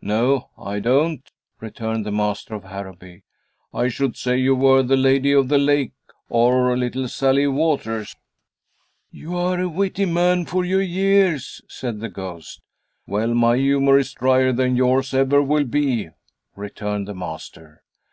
[0.00, 3.24] "No, I don't," returned the master of Harrowby.
[3.74, 5.94] "I should say you were the Lady of the Lake,
[6.28, 8.14] or Little Sallie Waters."
[9.10, 12.62] "You are a witty man for your years," said the ghost.
[13.04, 16.10] "Well, my humor is drier than yours ever will be,"
[16.54, 17.82] returned the master.